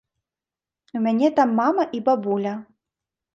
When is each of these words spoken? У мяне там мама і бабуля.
У 0.99 1.01
мяне 1.05 1.29
там 1.41 1.53
мама 1.59 1.85
і 1.99 2.01
бабуля. 2.09 2.55